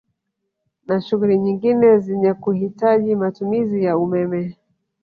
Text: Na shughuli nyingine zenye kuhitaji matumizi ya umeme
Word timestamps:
Na 0.87 0.97
shughuli 1.05 1.35
nyingine 1.43 1.87
zenye 1.99 2.31
kuhitaji 2.41 3.09
matumizi 3.21 3.77
ya 3.85 3.97
umeme 4.05 4.41